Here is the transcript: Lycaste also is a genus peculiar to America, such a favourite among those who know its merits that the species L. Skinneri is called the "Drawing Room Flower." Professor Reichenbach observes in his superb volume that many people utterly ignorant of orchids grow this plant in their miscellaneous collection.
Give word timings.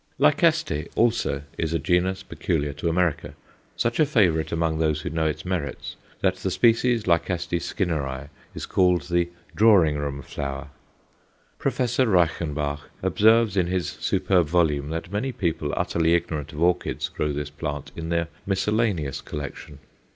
Lycaste 0.17 0.87
also 0.95 1.43
is 1.59 1.73
a 1.75 1.77
genus 1.77 2.23
peculiar 2.23 2.73
to 2.73 2.89
America, 2.89 3.35
such 3.77 3.99
a 3.99 4.05
favourite 4.07 4.51
among 4.51 4.79
those 4.79 5.01
who 5.01 5.11
know 5.11 5.27
its 5.27 5.45
merits 5.45 5.95
that 6.21 6.37
the 6.37 6.49
species 6.49 7.07
L. 7.07 7.19
Skinneri 7.19 8.29
is 8.55 8.65
called 8.65 9.03
the 9.09 9.29
"Drawing 9.55 9.99
Room 9.99 10.23
Flower." 10.23 10.69
Professor 11.59 12.07
Reichenbach 12.07 12.79
observes 13.03 13.55
in 13.55 13.67
his 13.67 13.89
superb 13.89 14.47
volume 14.47 14.89
that 14.89 15.11
many 15.11 15.31
people 15.31 15.71
utterly 15.77 16.15
ignorant 16.15 16.51
of 16.51 16.63
orchids 16.63 17.07
grow 17.07 17.31
this 17.31 17.51
plant 17.51 17.91
in 17.95 18.09
their 18.09 18.27
miscellaneous 18.47 19.21
collection. 19.21 19.77